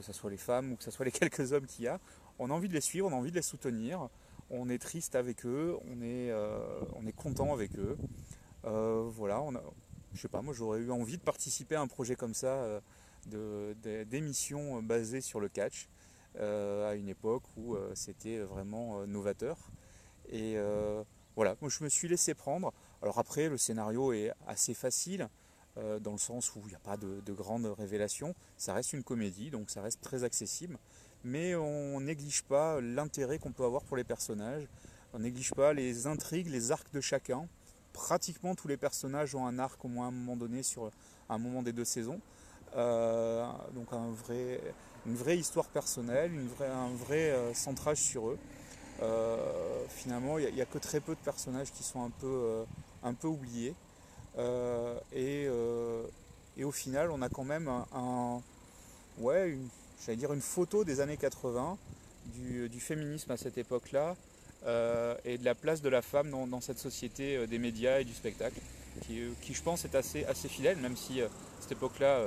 ça 0.01 0.13
soit 0.13 0.31
les 0.31 0.37
femmes 0.37 0.73
ou 0.73 0.77
que 0.77 0.85
ce 0.85 0.91
soit 0.91 1.05
les 1.05 1.11
quelques 1.21 1.53
hommes 1.53 1.67
qu'il 1.67 1.85
y 1.85 1.89
a. 1.89 1.99
On 2.39 2.51
a 2.51 2.55
envie 2.55 2.69
de 2.69 2.75
les 2.75 2.81
suivre, 2.81 3.09
on 3.09 3.13
a 3.13 3.17
envie 3.17 3.31
de 3.31 3.37
les 3.37 3.43
soutenir, 3.43 4.09
on 4.51 4.69
est 4.69 4.79
triste 4.79 5.15
avec 5.15 5.45
eux, 5.45 5.77
on 5.91 6.03
est, 6.03 6.33
on 6.95 7.07
est 7.07 7.13
content 7.13 7.53
avec 7.53 7.73
eux. 7.79 7.97
voilà, 8.63 9.41
on 9.41 9.53
je 10.15 10.23
sais 10.23 10.29
pas, 10.29 10.41
moi 10.41 10.55
j'aurais 10.55 10.81
eu 10.81 10.91
envie 10.91 11.19
de 11.19 11.23
participer 11.23 11.75
à 11.77 11.83
un 11.83 11.87
projet 11.87 12.17
comme 12.17 12.35
ça, 12.35 12.81
d'émissions 13.27 14.83
basées 14.83 15.21
sur 15.21 15.39
le 15.39 15.49
catch. 15.49 15.89
Euh, 16.41 16.89
à 16.89 16.95
une 16.95 17.09
époque 17.09 17.43
où 17.57 17.75
euh, 17.75 17.91
c'était 17.95 18.39
vraiment 18.39 19.01
euh, 19.01 19.07
novateur. 19.07 19.57
Et 20.31 20.57
voilà, 21.35 21.57
moi 21.61 21.71
je 21.71 21.83
me 21.83 21.89
suis 21.89 22.09
laissé 22.09 22.35
prendre. 22.35 22.73
Alors 23.03 23.19
après, 23.19 23.49
le 23.49 23.57
scénario 23.57 24.13
est 24.13 24.33
assez 24.47 24.75
facile, 24.75 25.29
dans 25.77 26.11
le 26.11 26.19
sens 26.19 26.55
où 26.57 26.61
il 26.65 26.71
n'y 26.71 26.75
a 26.75 26.81
pas 26.81 26.97
de, 26.97 27.33
grandes 27.33 27.67
révélations. 27.67 28.35
Ça 28.57 28.75
reste 28.75 28.93
une 28.93 29.05
comédie, 29.05 29.51
donc 29.51 29.71
ça 29.71 29.81
reste 29.81 30.01
très 30.03 30.25
accessible. 30.25 30.77
Mais 31.23 31.55
on 31.55 32.01
néglige 32.01 32.43
pas 32.43 32.81
l'intérêt 32.81 33.39
qu'on 33.39 33.53
peut 33.53 33.65
avoir 33.65 33.85
pour 33.85 33.97
les 33.97 34.03
personnages. 34.03 34.67
On 35.15 35.21
néglige 35.21 35.55
pas 35.55 35.73
les 35.73 36.09
intrigues, 36.09 36.49
les 36.49 36.73
arcs 36.73 36.93
de 36.93 37.01
chacun. 37.01 37.49
Pratiquement 37.93 38.57
tous 38.57 38.69
les 38.69 38.77
personnages 38.77 39.35
ont 39.37 39.47
un 39.47 39.61
arc 39.61 39.83
au 39.85 39.89
moins 39.89 40.07
à 40.07 40.09
un 40.09 40.13
moment 40.13 40.37
donné 40.37 40.65
sur 40.65 40.91
un 41.29 41.39
moment 41.39 41.63
des 41.63 41.73
deux 41.73 41.87
saisons. 41.87 42.21
donc 42.75 43.93
un 43.93 44.11
vrai, 44.11 44.61
une 45.09 45.17
vraie 45.17 45.39
histoire 45.39 45.67
personnelle, 45.67 46.31
un 46.61 46.95
vrai 46.95 47.31
euh, 47.31 47.55
centrage 47.55 47.99
sur 47.99 48.29
eux. 48.29 48.39
Euh, 49.03 49.85
finalement, 49.89 50.39
il 50.39 50.55
n'y 50.55 50.61
a, 50.61 50.67
que 50.67 50.79
très 50.79 51.01
peu 51.01 51.15
de 51.15 51.21
personnages 51.21 51.73
qui 51.73 51.83
sont 51.83 52.03
un 52.03 52.11
peu, 52.11 52.27
euh, 53.05 53.25
oubliés. 53.25 53.75
Et, 55.13 55.49
au 56.65 56.73
final, 56.73 57.11
on 57.11 57.23
a 57.23 57.29
quand 57.29 57.45
même 57.45 57.69
un, 57.69 58.43
ouais, 59.19 59.51
une, 59.51 60.17
dire 60.17 60.33
une 60.33 60.41
photo 60.41 60.85
des 60.85 61.01
années 61.01 61.17
80. 61.17 61.79
du, 62.35 62.81
féminisme 62.81 63.31
à 63.31 63.37
cette 63.37 63.57
époque-là 63.57 64.15
et 65.25 65.39
de 65.39 65.45
la 65.45 65.55
place 65.55 65.81
de 65.81 65.89
la 65.89 66.03
femme 66.03 66.31
dans, 66.31 66.61
cette 66.61 66.79
société 66.79 67.47
des 67.47 67.59
médias 67.59 68.01
et 68.01 68.05
du 68.05 68.13
spectacle, 68.13 68.61
qui, 69.07 69.55
je 69.55 69.63
pense 69.63 69.85
est 69.85 69.95
assez, 69.95 70.49
fidèle, 70.49 70.79
même 70.79 70.97
si 70.97 71.21
cette 71.61 71.73
époque-là, 71.73 72.27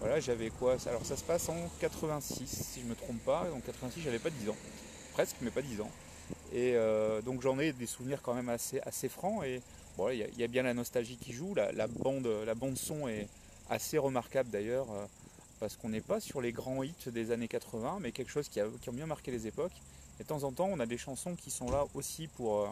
voilà, 0.00 0.20
j'avais 0.20 0.50
quoi 0.50 0.76
Alors 0.86 1.04
ça 1.04 1.16
se 1.16 1.24
passe 1.24 1.48
en 1.48 1.56
86, 1.80 2.46
si 2.46 2.80
je 2.80 2.84
ne 2.84 2.90
me 2.90 2.94
trompe 2.94 3.18
pas. 3.24 3.46
En 3.54 3.60
86, 3.60 4.00
j'avais 4.02 4.18
pas 4.18 4.30
10 4.30 4.50
ans, 4.50 4.56
presque, 5.12 5.36
mais 5.40 5.50
pas 5.50 5.62
10 5.62 5.80
ans. 5.80 5.90
Et 6.52 6.76
donc 7.24 7.42
j'en 7.42 7.58
ai 7.58 7.72
des 7.72 7.86
souvenirs 7.86 8.20
quand 8.22 8.34
même 8.34 8.48
assez, 8.48 8.80
assez 8.80 9.08
francs. 9.08 9.44
Et 9.44 9.60
bon, 9.96 10.10
il 10.10 10.30
y, 10.38 10.44
a 10.44 10.46
bien 10.46 10.62
la 10.62 10.74
nostalgie 10.74 11.16
qui 11.16 11.32
joue. 11.32 11.54
La, 11.54 11.86
bande, 11.88 12.28
son 12.76 13.08
est 13.08 13.28
assez 13.70 13.98
remarquable 13.98 14.50
d'ailleurs, 14.50 14.86
parce 15.60 15.76
qu'on 15.76 15.88
n'est 15.88 16.00
pas 16.00 16.20
sur 16.20 16.40
les 16.40 16.52
grands 16.52 16.82
hits 16.82 16.94
des 17.06 17.30
années 17.30 17.48
80, 17.48 17.98
mais 18.00 18.12
quelque 18.12 18.30
chose 18.30 18.48
qui 18.48 18.60
a, 18.60 18.66
bien 18.92 19.06
marqué 19.06 19.30
les 19.30 19.46
époques. 19.46 19.72
Et 20.20 20.22
de 20.22 20.28
temps 20.28 20.42
en 20.42 20.52
temps, 20.52 20.68
on 20.70 20.80
a 20.80 20.86
des 20.86 20.98
chansons 20.98 21.34
qui 21.34 21.50
sont 21.50 21.70
là 21.70 21.84
aussi 21.94 22.26
pour, 22.26 22.62
euh, 22.62 22.68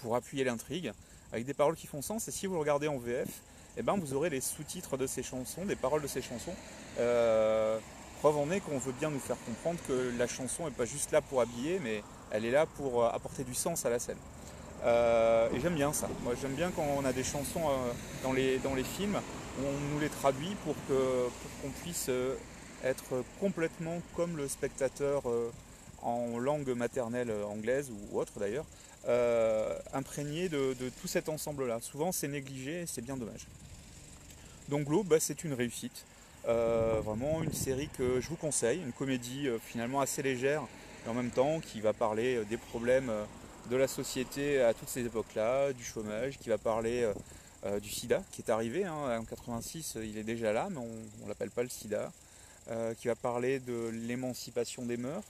pour 0.00 0.14
appuyer 0.14 0.44
l'intrigue, 0.44 0.92
avec 1.32 1.44
des 1.44 1.54
paroles 1.54 1.76
qui 1.76 1.86
font 1.86 2.02
sens. 2.02 2.28
Et 2.28 2.30
si 2.30 2.46
vous 2.46 2.58
regardez 2.58 2.88
en 2.88 2.98
VF, 2.98 3.28
eh 3.76 3.82
ben, 3.82 3.96
vous 3.96 4.14
aurez 4.14 4.30
les 4.30 4.40
sous-titres 4.40 4.96
de 4.96 5.06
ces 5.06 5.22
chansons, 5.22 5.64
des 5.64 5.76
paroles 5.76 6.02
de 6.02 6.06
ces 6.06 6.22
chansons. 6.22 6.54
Euh, 6.98 7.78
preuve 8.20 8.36
en 8.36 8.50
est 8.50 8.60
qu'on 8.60 8.78
veut 8.78 8.92
bien 8.92 9.10
nous 9.10 9.20
faire 9.20 9.36
comprendre 9.46 9.78
que 9.86 10.12
la 10.18 10.26
chanson 10.26 10.64
n'est 10.64 10.70
pas 10.70 10.84
juste 10.84 11.12
là 11.12 11.20
pour 11.20 11.40
habiller, 11.40 11.80
mais 11.82 12.02
elle 12.30 12.44
est 12.44 12.50
là 12.50 12.66
pour 12.66 13.04
euh, 13.04 13.10
apporter 13.10 13.44
du 13.44 13.54
sens 13.54 13.86
à 13.86 13.90
la 13.90 13.98
scène. 13.98 14.18
et 14.84 15.60
j'aime 15.60 15.74
bien 15.74 15.92
ça. 15.92 16.08
Moi, 16.22 16.34
j'aime 16.40 16.54
bien 16.54 16.70
quand 16.74 16.86
on 16.96 17.04
a 17.04 17.12
des 17.12 17.24
chansons 17.24 17.62
dans, 18.22 18.32
les, 18.32 18.58
dans 18.58 18.74
les 18.74 18.84
films 18.84 19.20
on 19.58 19.94
nous 19.94 20.00
les 20.00 20.08
traduit 20.08 20.54
pour 20.64 20.74
qu'on 20.86 21.70
puisse 21.82 22.06
euh, 22.08 22.34
être 22.84 23.22
complètement 23.40 24.00
comme 24.16 24.36
le 24.36 24.48
spectateur 24.48 25.28
euh, 25.28 25.50
en 26.02 26.38
langue 26.38 26.70
maternelle 26.70 27.32
anglaise 27.48 27.90
ou 27.90 28.18
autre 28.18 28.38
d'ailleurs, 28.38 28.64
euh, 29.08 29.78
imprégné 29.92 30.48
de, 30.48 30.74
tout 31.00 31.08
cet 31.08 31.28
ensemble-là. 31.28 31.80
Souvent 31.82 32.12
c'est 32.12 32.28
négligé 32.28 32.82
et 32.82 32.86
c'est 32.86 33.02
bien 33.02 33.16
dommage. 33.16 33.46
Donc 34.70 34.86
Globe, 34.86 35.08
bah, 35.08 35.20
c'est 35.20 35.44
une 35.44 35.52
réussite. 35.52 36.04
vraiment 36.44 37.42
une 37.42 37.52
série 37.52 37.88
que 37.98 38.20
je 38.20 38.28
vous 38.28 38.36
conseille, 38.36 38.80
une 38.80 38.92
comédie 38.92 39.48
finalement 39.62 40.00
assez 40.00 40.22
légère 40.22 40.62
et 41.04 41.08
en 41.08 41.14
même 41.14 41.30
temps 41.30 41.60
qui 41.60 41.80
va 41.80 41.92
parler 41.92 42.44
des 42.46 42.56
problèmes 42.56 43.12
de 43.70 43.76
la 43.76 43.88
société 43.88 44.60
à 44.62 44.72
toutes 44.72 44.88
ces 44.88 45.04
époques-là, 45.04 45.72
du 45.72 45.84
chômage, 45.84 46.38
qui 46.38 46.48
va 46.48 46.56
parler 46.58 47.06
euh, 47.66 47.78
du 47.78 47.90
sida 47.90 48.22
qui 48.32 48.40
est 48.40 48.50
arrivé. 48.50 48.84
Hein, 48.84 49.18
en 49.20 49.24
86, 49.24 49.98
il 50.02 50.16
est 50.16 50.24
déjà 50.24 50.50
là, 50.52 50.68
mais 50.70 50.78
on 50.78 51.24
ne 51.24 51.28
l'appelle 51.28 51.50
pas 51.50 51.62
le 51.62 51.68
sida. 51.68 52.10
Euh, 52.70 52.94
qui 52.94 53.08
va 53.08 53.16
parler 53.16 53.58
de 53.58 53.90
l'émancipation 54.06 54.84
des 54.84 54.96
mœurs, 54.96 55.24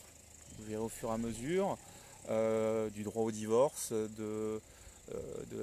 vous 0.58 0.64
verrez 0.66 0.82
au 0.82 0.88
fur 0.88 1.08
et 1.10 1.12
à 1.12 1.16
mesure, 1.16 1.78
euh, 2.28 2.90
du 2.90 3.02
droit 3.02 3.22
au 3.22 3.30
divorce, 3.30 3.92
de, 3.92 4.60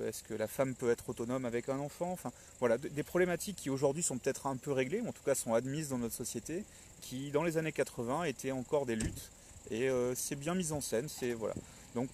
est-ce 0.08 0.24
que 0.24 0.34
la 0.34 0.48
femme 0.48 0.76
peut 0.76 0.90
être 0.90 1.10
autonome 1.10 1.46
avec 1.46 1.70
un 1.70 1.80
enfant, 1.80 2.12
enfin 2.12 2.32
voilà, 2.60 2.78
des 2.78 3.04
problématiques 3.04 3.58
qui 3.58 3.70
aujourd'hui 3.70 4.04
sont 4.04 4.18
peut-être 4.18 4.48
un 4.48 4.58
peu 4.58 4.72
réglées, 4.72 5.02
ou 5.02 5.10
en 5.10 5.12
tout 5.12 5.24
cas 5.24 5.36
sont 5.36 5.54
admises 5.54 5.90
dans 5.90 5.98
notre 5.98 6.16
société, 6.16 6.64
qui 7.02 7.32
dans 7.32 7.44
les 7.44 7.58
années 7.58 7.72
80 7.72 8.24
étaient 8.24 8.52
encore 8.52 8.86
des 8.86 8.96
luttes. 8.96 9.32
Et 9.70 9.90
c'est 10.16 10.36
bien 10.36 10.56
mis 10.56 10.72
en 10.72 10.82
scène, 10.82 11.10
c'est 11.10 11.34
voilà. 11.34 11.56
Donc 11.94 12.10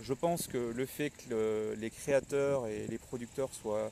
je 0.00 0.12
pense 0.12 0.46
que 0.46 0.72
le 0.74 0.86
fait 0.86 1.10
que 1.10 1.74
les 1.78 1.90
créateurs 1.90 2.66
et 2.66 2.86
les 2.86 2.98
producteurs 2.98 3.52
soient 3.52 3.90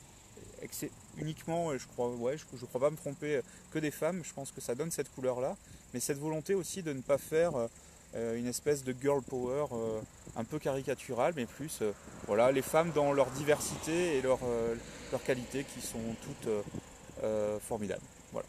uniquement, 1.17 1.77
je 1.77 1.85
crois, 1.87 2.09
ouais, 2.09 2.37
je, 2.37 2.65
crois 2.65 2.81
pas 2.81 2.89
me 2.89 2.97
tromper, 2.97 3.41
que 3.71 3.79
des 3.79 3.91
femmes, 3.91 4.21
je 4.23 4.33
pense 4.33 4.51
que 4.51 4.61
ça 4.61 4.75
donne 4.75 4.91
cette 4.91 5.13
couleur-là. 5.13 5.55
Mais 5.93 5.99
cette 5.99 6.17
volonté 6.17 6.53
aussi 6.53 6.83
de 6.83 6.91
ne 6.91 7.01
pas 7.01 7.17
faire 7.17 7.55
euh, 7.55 7.67
une 8.15 8.47
espèce 8.47 8.83
de 8.83 8.95
girl 8.99 9.21
power 9.21 9.65
euh, 9.71 9.99
un 10.35 10.43
peu 10.43 10.59
caricaturale, 10.59 11.33
mais 11.35 11.45
plus 11.45 11.79
euh, 11.81 11.91
voilà, 12.27 12.51
les 12.51 12.61
femmes 12.61 12.91
dans 12.93 13.13
leur 13.13 13.29
diversité 13.31 14.17
et 14.17 14.21
leur, 14.21 14.39
leur 15.11 15.23
qualité 15.23 15.65
qui 15.65 15.85
sont 15.85 16.15
toutes 16.23 16.51
formidables. 17.67 18.01
Voilà. 18.31 18.47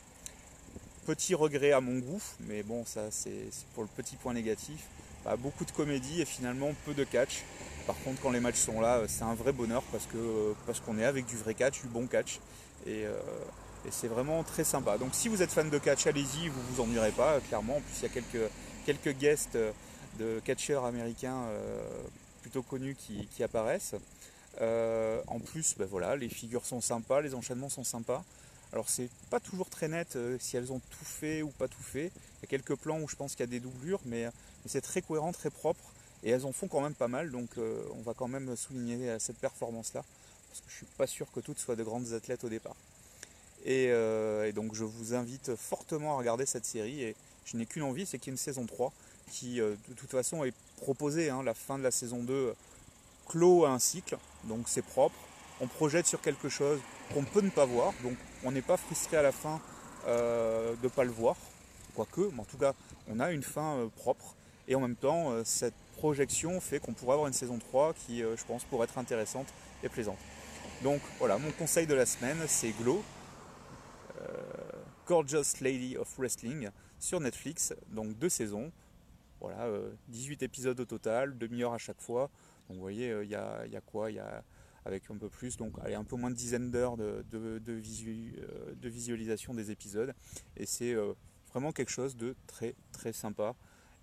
Petit 1.07 1.35
regret 1.35 1.73
à 1.73 1.81
mon 1.81 1.99
goût, 1.99 2.23
mais 2.41 2.63
bon, 2.63 2.85
ça 2.85 3.11
c'est 3.11 3.49
pour 3.75 3.83
le 3.83 3.89
petit 3.97 4.17
point 4.17 4.35
négatif 4.35 4.87
beaucoup 5.35 5.65
de 5.65 5.73
comédie 5.73 6.21
et 6.21 6.25
finalement 6.25 6.73
peu 6.85 6.95
de 6.95 7.03
catch. 7.03 7.43
Par 7.89 7.97
contre, 8.05 8.21
quand 8.23 8.31
les 8.31 8.39
matchs 8.39 8.59
sont 8.59 8.81
là, 8.81 9.03
c'est 9.09 9.25
un 9.25 9.35
vrai 9.35 9.53
bonheur 9.53 9.83
parce 9.91 10.07
que 10.07 10.55
parce 10.67 10.79
qu'on 10.79 10.99
est 10.99 11.05
avec 11.05 11.27
du 11.27 11.37
vrai 11.37 11.55
catch, 11.55 11.81
du 11.83 11.89
bon 11.89 12.07
catch. 12.07 12.39
Et, 12.87 13.05
euh, 13.05 13.19
c'est 13.91 14.09
vraiment 14.09 14.43
très 14.43 14.65
sympa. 14.65 14.99
Donc 14.99 15.11
si 15.13 15.29
vous 15.29 15.43
êtes 15.43 15.53
fan 15.53 15.71
de 15.71 15.79
catch, 15.79 16.09
allez-y, 16.09 16.49
vous 16.49 16.61
vous 16.71 16.83
ennuierez 16.83 17.13
pas, 17.13 17.39
clairement. 17.41 17.77
En 17.77 17.81
plus, 17.81 17.95
il 18.01 18.03
y 18.03 18.07
a 18.07 18.09
quelques, 18.09 18.51
quelques 18.87 19.19
guests 19.19 19.59
de 20.19 20.41
catcheurs 20.45 20.85
américains 20.85 21.43
euh, 21.49 21.83
plutôt 22.41 22.63
connus 22.63 22.97
qui, 22.97 23.43
apparaissent. 23.43 23.95
Euh, 24.63 25.21
en 25.27 25.39
plus, 25.39 25.75
ben 25.77 25.87
voilà, 25.87 26.17
les 26.17 26.31
figures 26.31 26.65
sont 26.65 26.81
sympas, 26.81 27.21
les 27.21 27.35
enchaînements 27.35 27.69
sont 27.69 27.85
sympas. 27.85 28.25
Alors 28.73 28.89
c'est 28.89 29.11
pas 29.31 29.41
toujours 29.41 29.69
très 29.69 29.89
net 29.89 30.19
si 30.41 30.57
elles 30.57 30.73
ont 30.73 30.81
tout 30.91 31.05
fait 31.05 31.43
ou 31.43 31.49
pas 31.49 31.69
tout 31.69 31.83
fait. 31.83 32.07
Il 32.39 32.43
y 32.43 32.45
a 32.45 32.49
quelques 32.49 32.77
plans 32.77 33.01
où 33.01 33.09
je 33.09 33.17
pense 33.17 33.33
qu'il 33.33 33.41
y 33.41 33.49
a 33.49 33.51
des 33.51 33.61
doublures, 33.61 34.01
mais 34.07 34.27
c'est 34.67 34.81
très 34.81 35.03
cohérent, 35.03 35.33
très 35.33 35.51
propre, 35.51 35.83
et 36.23 36.31
elles 36.31 36.45
en 36.45 36.53
font 36.53 36.69
quand 36.69 36.81
même 36.81 36.95
pas 36.95 37.09
mal, 37.09 37.31
donc 37.31 37.51
euh, 37.59 37.83
on 37.95 38.03
va 38.03 38.15
quand 38.15 38.29
même 38.29 38.57
souligner 38.57 39.11
euh, 39.11 39.19
cette 39.19 39.39
performance-là, 39.39 40.05
parce 40.49 40.61
que 40.61 40.71
je 40.71 40.77
suis 40.77 40.87
pas 40.99 41.07
sûr 41.07 41.31
que 41.33 41.41
toutes 41.41 41.59
soient 41.59 41.77
de 41.77 41.85
grandes 41.85 42.13
athlètes 42.13 42.45
au 42.45 42.49
départ. 42.49 42.77
Et, 43.65 43.89
euh, 43.91 44.51
donc 44.53 44.75
je 44.75 44.85
vous 44.85 45.15
invite 45.15 45.55
fortement 45.57 46.15
à 46.15 46.19
regarder 46.19 46.47
cette 46.47 46.65
série, 46.65 47.03
et 47.03 47.17
je 47.47 47.57
n'ai 47.57 47.65
qu'une 47.65 47.83
envie, 47.83 48.05
c'est 48.05 48.19
qu'il 48.19 48.29
y 48.29 48.31
ait 48.33 48.37
une 48.37 48.39
saison 48.39 48.67
3, 48.67 48.93
qui 49.31 49.57
de 49.57 49.95
toute 49.97 50.11
façon 50.11 50.45
est 50.45 50.55
proposée, 50.77 51.31
hein, 51.31 51.43
la 51.43 51.55
fin 51.55 51.79
de 51.79 51.83
la 51.83 51.91
saison 51.91 52.23
2 52.23 52.55
clôt 53.27 53.67
un 53.67 53.79
cycle, 53.79 54.19
donc 54.45 54.69
c'est 54.69 54.85
propre, 54.85 55.17
on 55.61 55.67
projette 55.67 56.07
sur 56.07 56.21
quelque 56.21 56.49
chose 56.49 56.79
qu'on 57.13 57.25
peut 57.25 57.41
ne 57.41 57.51
pas 57.51 57.65
voir, 57.65 57.93
donc 58.03 58.17
on 58.45 58.53
n'est 58.53 58.63
pas 58.63 58.77
frustré 58.77 59.17
à 59.17 59.23
la 59.23 59.33
fin 59.33 59.61
de 60.07 60.77
ne 60.81 60.89
pas 60.89 61.03
le 61.05 61.11
voir, 61.11 61.37
quoique, 61.95 62.31
mais 62.33 62.41
en 62.41 62.45
tout 62.45 62.59
cas 62.59 62.75
on 63.09 63.19
a 63.19 63.33
une 63.33 63.43
fin 63.43 63.91
propre, 63.97 64.37
et 64.69 64.75
en 64.75 64.81
même 64.81 64.97
temps, 64.97 65.31
euh, 65.31 65.43
cette 65.45 65.75
projection 65.97 66.61
fait 66.61 66.79
qu'on 66.79 66.93
pourrait 66.93 67.13
avoir 67.13 67.29
une 67.29 67.35
saison 67.35 67.59
3 67.59 67.95
qui, 67.95 68.23
euh, 68.23 68.37
je 68.37 68.45
pense, 68.45 68.65
pourrait 68.65 68.85
être 68.85 68.99
intéressante 68.99 69.47
et 69.83 69.89
plaisante. 69.89 70.19
Donc 70.83 71.01
voilà, 71.19 71.39
mon 71.39 71.51
conseil 71.53 71.87
de 71.87 71.95
la 71.95 72.05
semaine, 72.05 72.39
c'est 72.49 72.71
Glow, 72.71 73.03
euh, 74.21 74.27
Gorgeous 75.07 75.61
Lady 75.61 75.97
of 75.97 76.09
Wrestling, 76.19 76.69
sur 76.99 77.21
Netflix, 77.21 77.75
donc 77.91 78.19
deux 78.19 78.29
saisons. 78.29 78.73
Voilà, 79.41 79.69
18 80.09 80.43
épisodes 80.43 80.81
au 80.81 80.85
total, 80.87 81.37
demi-heure 81.37 81.75
à 81.75 81.79
chaque 81.79 82.01
fois. 82.01 82.31
Donc 82.69 82.77
vous 82.77 82.83
voyez, 82.83 83.15
il 83.23 83.29
y, 83.29 83.35
a, 83.35 83.67
quoi? 83.85 84.11
Il 84.11 84.15
y 84.15 84.19
a 84.19 84.43
avec 84.87 85.11
un 85.11 85.17
peu 85.17 85.29
plus, 85.29 85.59
donc 85.59 85.75
allez, 85.83 85.95
un 85.95 86.05
peu 86.05 86.17
moins 86.17 86.31
de 86.31 86.37
dizaines 86.37 86.71
d'heures 86.71 86.97
de, 86.97 87.23
de, 87.31 88.89
visualisation 88.89 89.53
des 89.53 89.71
épisodes. 89.71 90.15
Et 90.57 90.65
c'est 90.65 90.97
vraiment 91.53 91.71
quelque 91.71 91.91
chose 91.91 92.17
de 92.17 92.35
très 92.47 92.75
très 92.93 93.13
sympa 93.13 93.55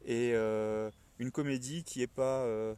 et 0.06 0.32
euh, 0.34 0.90
une 1.20 1.32
comédie 1.32 1.84
qui 1.84 2.02
est 2.02 2.08
pas 2.08 2.42
euh, 2.42 2.76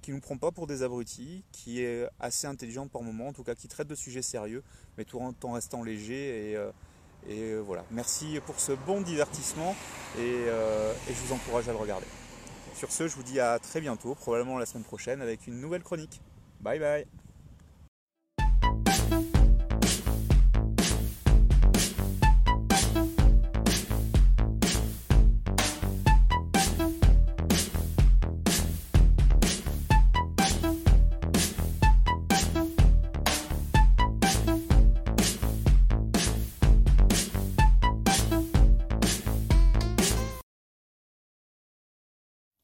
qui 0.00 0.10
nous 0.10 0.20
prend 0.20 0.36
pas 0.36 0.50
pour 0.50 0.66
des 0.66 0.82
abrutis, 0.82 1.44
qui 1.52 1.80
est 1.80 2.08
assez 2.18 2.46
intelligente 2.46 2.90
par 2.90 3.02
moment, 3.02 3.28
en 3.28 3.32
tout 3.32 3.44
cas 3.44 3.54
qui 3.54 3.68
traite 3.68 3.86
de 3.86 3.94
sujets 3.94 4.22
sérieux, 4.22 4.62
mais 4.98 5.04
tout 5.04 5.18
en 5.18 5.52
restant 5.52 5.82
léger. 5.82 6.50
Et, 6.50 6.56
euh, 6.56 6.70
et 7.28 7.54
voilà. 7.56 7.84
Merci 7.90 8.40
pour 8.46 8.58
ce 8.58 8.72
bon 8.72 9.00
divertissement 9.00 9.74
et, 10.18 10.22
et, 10.22 11.14
je 11.14 11.26
vous 11.26 11.32
encourage 11.32 11.68
à 11.68 11.72
le 11.72 11.78
regarder. 11.78 12.06
Sur 12.74 12.90
ce, 12.90 13.08
je 13.08 13.14
vous 13.14 13.22
dis 13.22 13.40
à 13.40 13.58
très 13.58 13.80
bientôt, 13.80 14.14
probablement 14.14 14.58
la 14.58 14.66
semaine 14.66 14.84
prochaine, 14.84 15.22
avec 15.22 15.46
une 15.46 15.60
nouvelle 15.60 15.82
chronique. 15.82 16.20
Bye 16.60 16.78
bye 16.78 17.06